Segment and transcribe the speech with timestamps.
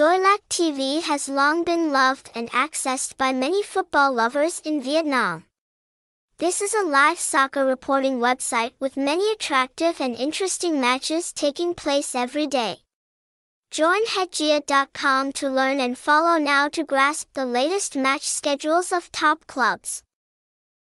[0.00, 5.44] Xoilac TV has long been loved and accessed by many football lovers in Vietnam.
[6.38, 12.14] This is a live soccer reporting website with many attractive and interesting matches taking place
[12.14, 12.78] every day.
[13.70, 19.46] Join Hetgia.com to learn and follow now to grasp the latest match schedules of top
[19.46, 20.02] clubs.